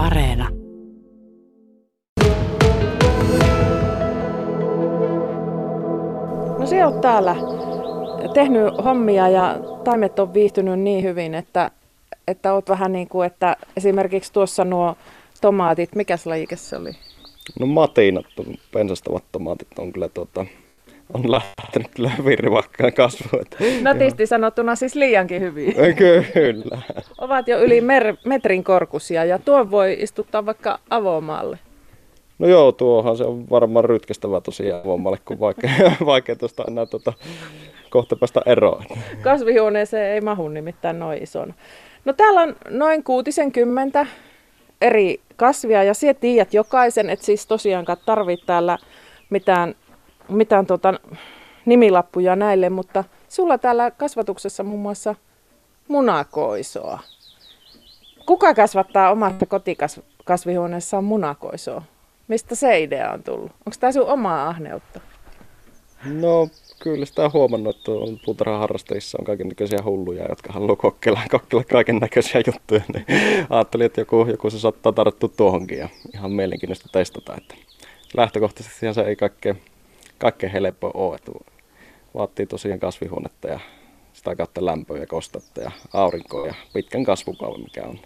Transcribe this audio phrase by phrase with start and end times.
[0.00, 0.48] Areena.
[6.58, 7.36] No se on täällä
[8.34, 11.70] tehnyt hommia ja taimet on viihtynyt niin hyvin, että,
[12.28, 14.96] että oot vähän niin kuin, että esimerkiksi tuossa nuo
[15.40, 16.90] tomaatit, mikä lajike se oli?
[17.60, 18.26] No matinat,
[18.72, 20.46] pensastavat tomaatit on kyllä tuota,
[21.14, 23.44] on lähtenyt kyllä hyvin rivakkaan kasvuun.
[23.82, 25.74] Nätisti sanottuna siis liiankin hyvin.
[26.32, 26.78] Kyllä.
[27.18, 31.58] Ovat jo yli mer- metrin korkusia ja tuon voi istuttaa vaikka avomaalle.
[32.38, 35.70] No joo, tuohan se on varmaan rytkestävä tosiaan avomaalle, kun vaikea,
[36.06, 37.12] vaikea tuosta enää tuota,
[37.90, 38.84] kohta päästä eroon.
[39.22, 41.54] Kasvihuoneeseen ei mahu nimittäin noin ison.
[42.04, 43.04] No täällä on noin
[43.52, 44.06] kymmentä
[44.80, 48.78] eri kasvia ja sinä tiedät jokaisen, että siis tosiaankaan tarvitse täällä
[49.30, 49.74] mitään
[50.30, 50.94] mitään tota,
[51.66, 55.14] nimilappuja näille, mutta sulla täällä kasvatuksessa muun muassa
[55.88, 56.98] munakoisoa.
[58.26, 61.82] Kuka kasvattaa omassa kotikasvihuoneessaan munakoisoa?
[62.28, 63.50] Mistä se idea on tullut?
[63.50, 65.00] Onko tämä sun omaa ahneutta?
[66.04, 71.64] No kyllä sitä on huomannut, että on puutarhaharrastajissa on kaikenlaisia hulluja, jotka haluaa kokeilla, kokeilla
[71.64, 72.82] kaiken näköisiä juttuja.
[72.94, 73.06] Niin
[73.50, 77.34] ajattelin, että joku, joku se saattaa tarttua tuohonkin ja ihan mielenkiintoista testata.
[77.36, 77.54] Että
[78.16, 79.62] lähtökohtaisesti se ei kaikkein
[80.20, 81.14] kaikkein helppo ole.
[81.14, 81.32] Että
[82.14, 83.60] vaatii tosiaan kasvihuonetta ja
[84.12, 87.98] sitä kautta lämpöä ja kostetta ja aurinkoa ja pitkän kasvukauden, mikä on,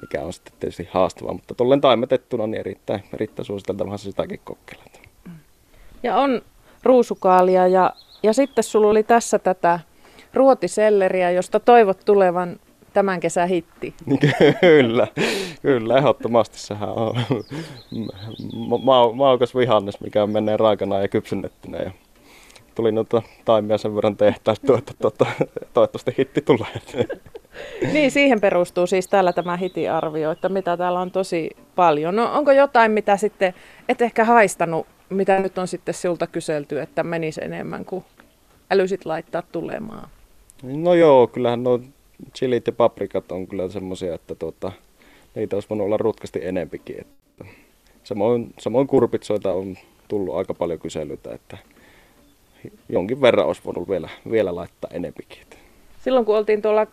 [0.00, 1.32] mikä on sitten tietysti haastavaa.
[1.32, 4.84] Mutta tuolleen taimetettuna niin erittäin, erittäin suositeltavaa se sitäkin kokeilla.
[6.02, 6.42] Ja on
[6.82, 9.80] ruusukaalia ja, ja sitten sulla oli tässä tätä
[10.34, 12.60] ruotiselleriä, josta toivot tulevan
[12.92, 13.94] tämän kesän hitti.
[14.60, 15.06] kyllä,
[15.62, 17.14] kyllä, ehdottomasti sehän on
[18.82, 21.78] ma- maukas vihannes, mikä menee raakana ja kypsynnettynä.
[21.78, 21.90] Ja
[22.74, 25.26] tuli noita taimia sen verran tehtäisty, että tuota,
[25.74, 27.06] toivottavasti hitti tulee.
[27.92, 32.16] niin, siihen perustuu siis täällä tämä hitiarvio, että mitä täällä on tosi paljon.
[32.16, 33.54] No onko jotain, mitä sitten
[33.88, 38.04] et ehkä haistanut, mitä nyt on sitten sinulta kyselty, että menisi enemmän kuin
[38.70, 40.08] älysit laittaa tulemaan?
[40.62, 41.80] No joo, kyllähän no
[42.34, 44.72] chilit ja paprikat on kyllä semmoisia, että tuota,
[45.34, 47.00] niitä olisi voinut olla rutkasti enempikin.
[47.00, 47.44] Että
[48.04, 49.76] samoin, samoin kurpitsoita on
[50.08, 51.58] tullut aika paljon kyselyitä, että
[52.88, 55.38] jonkin verran olisi voinut vielä, vielä laittaa enempikin.
[56.04, 56.86] Silloin kun oltiin tuolla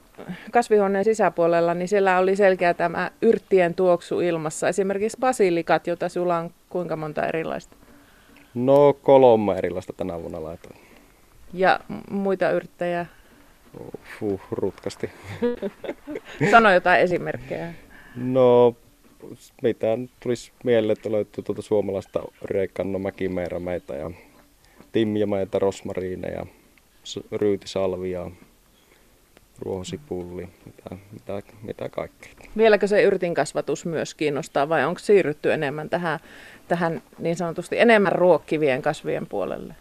[0.52, 4.68] kasvihuoneen sisäpuolella, niin siellä oli selkeä tämä yrttien tuoksu ilmassa.
[4.68, 7.76] Esimerkiksi basilikat, joita sulla on kuinka monta erilaista?
[8.54, 10.76] No kolme erilaista tänä vuonna laitoin.
[11.54, 13.06] Ja muita yrttejä?
[14.20, 15.10] Fuh, rutkasti.
[16.52, 17.74] Sano jotain esimerkkejä.
[18.16, 18.76] No,
[19.62, 24.12] mitä tulisi mieleen, että löytyy tuota suomalaista Reikanno Mäkimeerämeitä ja
[24.92, 26.46] timjameita, rosmariineja,
[27.32, 28.32] ryytisalvia,
[29.60, 32.32] ruohosipulli, mitä, mitä, mitä kaikkea.
[32.58, 36.20] Vieläkö se yrtin kasvatus myös kiinnostaa vai onko siirrytty enemmän tähän,
[36.68, 39.76] tähän niin sanotusti enemmän ruokkivien kasvien puolelle?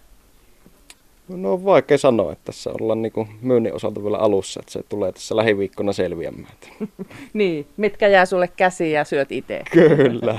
[1.28, 5.12] No on vaikea sanoa, että tässä ollaan niin myynnin osalta vielä alussa, että se tulee
[5.12, 6.52] tässä lähiviikkona selviämään.
[7.32, 9.62] niin, mitkä jää sulle käsiin ja syöt itse.
[9.72, 10.38] Kyllä.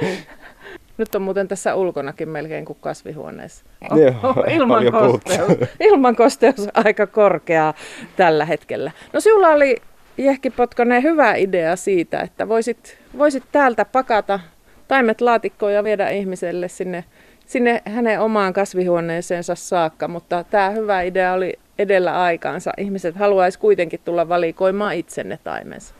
[0.98, 3.64] Nyt on muuten tässä ulkonakin melkein kuin kasvihuoneessa.
[3.90, 7.74] Oh, Joo, ilman, kosteus, ilman kosteus aika korkea
[8.16, 8.90] tällä hetkellä.
[9.12, 9.76] No sinulla oli
[10.18, 14.40] Jehki Potkonen hyvä idea siitä, että voisit, voisit täältä pakata
[14.88, 17.04] taimet laatikkoon ja viedä ihmiselle sinne
[17.50, 22.72] sinne hänen omaan kasvihuoneeseensa saakka, mutta tämä hyvä idea oli edellä aikaansa.
[22.78, 25.94] Ihmiset haluaisi kuitenkin tulla valikoimaan itsenne taimensa.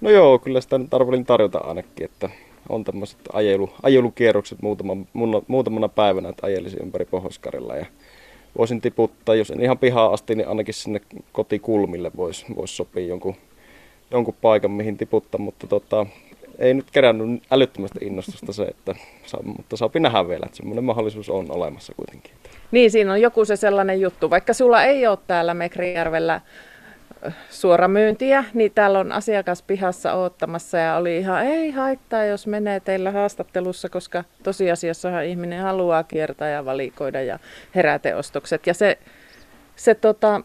[0.00, 0.90] No joo, kyllä sitä nyt
[1.26, 2.30] tarjota ainakin, että
[2.68, 5.06] on tämmöiset ajelu, ajelukierrokset muutaman,
[5.48, 7.40] muutamana päivänä, että ajelisin ympäri pohjois
[7.78, 7.86] ja
[8.58, 11.00] voisin tiputtaa, jos en ihan pihaa asti, niin ainakin sinne
[11.32, 13.34] kotikulmille voisi vois sopia jonkun,
[14.10, 16.06] jonkun paikan, mihin tiputtaa, mutta tota,
[16.58, 18.94] ei nyt kerännyt älyttömästi innostusta se, että
[19.44, 22.32] mutta saapi nähdä vielä, että semmoinen mahdollisuus on olemassa kuitenkin.
[22.70, 24.30] Niin, siinä on joku se sellainen juttu.
[24.30, 26.40] Vaikka sulla ei ole täällä Mekrijärvellä
[27.50, 33.10] suoramyyntiä, niin täällä on asiakas pihassa oottamassa ja oli ihan ei haittaa, jos menee teillä
[33.10, 37.38] haastattelussa, koska tosiasiassa ihminen haluaa kiertää ja valikoida ja
[37.74, 38.66] heräteostokset.
[38.66, 38.98] Ja se,
[39.76, 40.40] se tota,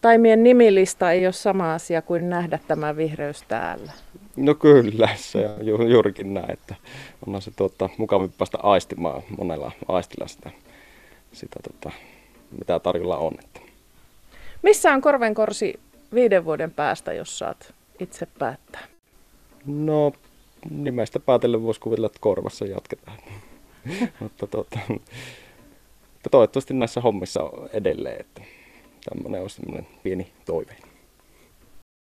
[0.00, 3.92] taimien nimilista ei ole sama asia kuin nähdä tämä vihreys täällä.
[4.36, 6.74] No kyllä, se on ju, juurikin näin, että
[7.26, 10.50] onhan se tuota, mukavampi päästä aistimaan monella aistilla sitä,
[11.32, 11.96] sitä tota,
[12.58, 13.32] mitä tarjolla on.
[13.44, 13.60] Että.
[14.62, 15.80] Missä on korvenkorsi
[16.14, 18.84] viiden vuoden päästä, jos saat itse päättää?
[19.66, 20.12] No
[20.70, 23.18] nimestä päätellen voisi kuvitella, että korvassa jatketaan.
[24.20, 24.78] mutta, tuota,
[26.30, 28.42] toivottavasti näissä hommissa on edelleen, että
[29.04, 30.89] tämmöinen on semmoinen pieni toive.